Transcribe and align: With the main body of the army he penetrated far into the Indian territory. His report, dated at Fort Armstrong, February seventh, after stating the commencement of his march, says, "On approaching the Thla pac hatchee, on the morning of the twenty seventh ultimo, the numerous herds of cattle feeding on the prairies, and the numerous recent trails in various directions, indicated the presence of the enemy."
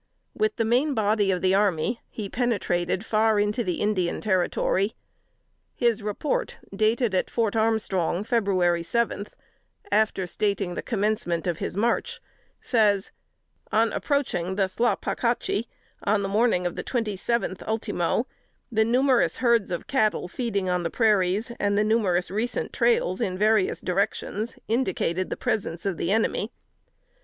With 0.33 0.55
the 0.55 0.65
main 0.65 0.95
body 0.95 1.29
of 1.29 1.43
the 1.43 1.53
army 1.53 2.01
he 2.09 2.27
penetrated 2.27 3.05
far 3.05 3.39
into 3.39 3.63
the 3.63 3.75
Indian 3.79 4.19
territory. 4.19 4.95
His 5.75 6.01
report, 6.01 6.57
dated 6.75 7.13
at 7.13 7.29
Fort 7.29 7.55
Armstrong, 7.55 8.23
February 8.23 8.81
seventh, 8.81 9.35
after 9.91 10.25
stating 10.25 10.73
the 10.73 10.81
commencement 10.81 11.45
of 11.45 11.59
his 11.59 11.77
march, 11.77 12.19
says, 12.59 13.11
"On 13.71 13.93
approaching 13.93 14.55
the 14.55 14.67
Thla 14.67 14.99
pac 14.99 15.19
hatchee, 15.19 15.67
on 16.03 16.23
the 16.23 16.27
morning 16.27 16.65
of 16.65 16.75
the 16.75 16.81
twenty 16.81 17.15
seventh 17.15 17.61
ultimo, 17.67 18.25
the 18.71 18.83
numerous 18.83 19.37
herds 19.37 19.69
of 19.69 19.85
cattle 19.85 20.27
feeding 20.27 20.67
on 20.67 20.81
the 20.81 20.89
prairies, 20.89 21.51
and 21.59 21.77
the 21.77 21.83
numerous 21.83 22.31
recent 22.31 22.73
trails 22.73 23.21
in 23.21 23.37
various 23.37 23.81
directions, 23.81 24.55
indicated 24.67 25.29
the 25.29 25.37
presence 25.37 25.85
of 25.85 25.97
the 25.97 26.11
enemy." 26.11 26.51